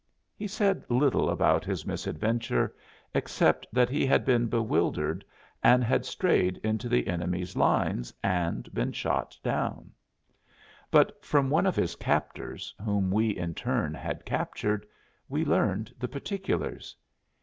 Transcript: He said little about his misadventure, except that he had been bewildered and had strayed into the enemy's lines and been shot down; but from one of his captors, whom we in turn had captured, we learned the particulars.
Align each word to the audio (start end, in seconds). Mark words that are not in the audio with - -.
He 0.35 0.47
said 0.47 0.83
little 0.89 1.29
about 1.29 1.63
his 1.63 1.85
misadventure, 1.85 2.73
except 3.13 3.67
that 3.71 3.87
he 3.87 4.03
had 4.03 4.25
been 4.25 4.47
bewildered 4.47 5.23
and 5.61 5.83
had 5.83 6.05
strayed 6.07 6.57
into 6.63 6.89
the 6.89 7.05
enemy's 7.05 7.55
lines 7.55 8.11
and 8.23 8.67
been 8.73 8.93
shot 8.93 9.37
down; 9.43 9.91
but 10.89 11.23
from 11.23 11.51
one 11.51 11.67
of 11.67 11.75
his 11.75 11.95
captors, 11.95 12.73
whom 12.83 13.11
we 13.11 13.29
in 13.29 13.53
turn 13.53 13.93
had 13.93 14.25
captured, 14.25 14.87
we 15.29 15.45
learned 15.45 15.93
the 15.99 16.07
particulars. 16.07 16.95